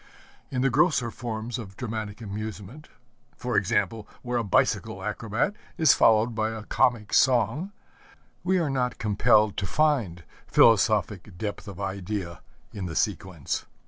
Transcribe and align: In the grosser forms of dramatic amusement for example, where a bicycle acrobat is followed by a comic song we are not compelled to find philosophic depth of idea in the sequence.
In 0.49 0.63
the 0.63 0.71
grosser 0.71 1.11
forms 1.11 1.59
of 1.59 1.77
dramatic 1.77 2.21
amusement 2.21 2.89
for 3.37 3.55
example, 3.55 4.07
where 4.23 4.39
a 4.39 4.43
bicycle 4.43 5.03
acrobat 5.03 5.53
is 5.77 5.93
followed 5.93 6.33
by 6.33 6.49
a 6.49 6.63
comic 6.63 7.13
song 7.13 7.71
we 8.43 8.57
are 8.57 8.71
not 8.71 8.97
compelled 8.97 9.57
to 9.57 9.67
find 9.67 10.23
philosophic 10.47 11.37
depth 11.37 11.67
of 11.67 11.79
idea 11.79 12.41
in 12.73 12.87
the 12.87 12.95
sequence. 12.95 13.67